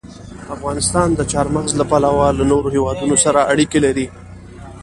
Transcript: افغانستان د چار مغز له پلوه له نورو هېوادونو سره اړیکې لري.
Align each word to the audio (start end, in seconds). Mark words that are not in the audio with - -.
افغانستان 0.55 1.07
د 1.15 1.21
چار 1.31 1.47
مغز 1.55 1.71
له 1.79 1.85
پلوه 1.91 2.25
له 2.37 2.43
نورو 2.51 2.73
هېوادونو 2.75 3.15
سره 3.25 3.47
اړیکې 3.51 3.79
لري. 3.85 4.05